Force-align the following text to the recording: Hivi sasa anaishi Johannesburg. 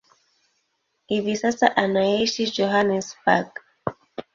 Hivi 1.05 1.35
sasa 1.37 1.75
anaishi 1.75 2.51
Johannesburg. 2.51 3.49